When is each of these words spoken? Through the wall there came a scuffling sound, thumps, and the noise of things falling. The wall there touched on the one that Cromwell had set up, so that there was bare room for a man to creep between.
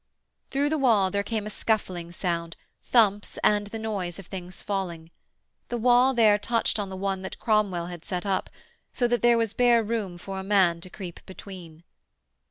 Through 0.49 0.69
the 0.69 0.79
wall 0.79 1.11
there 1.11 1.21
came 1.21 1.45
a 1.45 1.51
scuffling 1.51 2.11
sound, 2.11 2.57
thumps, 2.85 3.37
and 3.43 3.67
the 3.67 3.77
noise 3.77 4.17
of 4.17 4.25
things 4.25 4.63
falling. 4.63 5.11
The 5.69 5.77
wall 5.77 6.15
there 6.15 6.39
touched 6.39 6.79
on 6.79 6.89
the 6.89 6.97
one 6.97 7.21
that 7.21 7.37
Cromwell 7.37 7.85
had 7.85 8.03
set 8.03 8.25
up, 8.25 8.49
so 8.93 9.07
that 9.07 9.21
there 9.21 9.37
was 9.37 9.53
bare 9.53 9.83
room 9.83 10.17
for 10.17 10.39
a 10.39 10.43
man 10.43 10.81
to 10.81 10.89
creep 10.89 11.19
between. 11.27 11.83